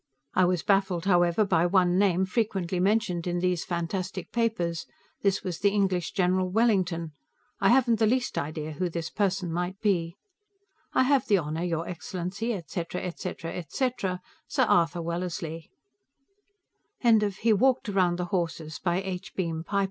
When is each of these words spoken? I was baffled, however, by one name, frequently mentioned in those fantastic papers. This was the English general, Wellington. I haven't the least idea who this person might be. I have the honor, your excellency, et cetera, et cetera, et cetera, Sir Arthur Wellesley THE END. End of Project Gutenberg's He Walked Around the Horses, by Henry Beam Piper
I 0.33 0.45
was 0.45 0.63
baffled, 0.63 1.05
however, 1.05 1.45
by 1.45 1.67
one 1.67 1.99
name, 1.99 2.25
frequently 2.25 2.79
mentioned 2.79 3.27
in 3.27 3.37
those 3.37 3.63
fantastic 3.63 4.31
papers. 4.31 4.87
This 5.21 5.43
was 5.43 5.59
the 5.59 5.69
English 5.69 6.13
general, 6.13 6.49
Wellington. 6.49 7.11
I 7.59 7.69
haven't 7.69 7.99
the 7.99 8.07
least 8.07 8.35
idea 8.35 8.71
who 8.71 8.89
this 8.89 9.11
person 9.11 9.53
might 9.53 9.79
be. 9.79 10.15
I 10.91 11.03
have 11.03 11.27
the 11.27 11.37
honor, 11.37 11.61
your 11.63 11.87
excellency, 11.87 12.51
et 12.51 12.71
cetera, 12.71 13.01
et 13.03 13.19
cetera, 13.19 13.51
et 13.53 13.71
cetera, 13.71 14.21
Sir 14.47 14.63
Arthur 14.63 15.03
Wellesley 15.03 15.69
THE 17.03 17.07
END. 17.07 17.13
End 17.23 17.23
of 17.29 17.35
Project 17.35 17.43
Gutenberg's 17.43 17.43
He 17.43 17.53
Walked 17.53 17.89
Around 17.89 18.15
the 18.17 18.25
Horses, 18.25 18.79
by 18.83 19.01
Henry 19.01 19.21
Beam 19.35 19.63
Piper 19.63 19.79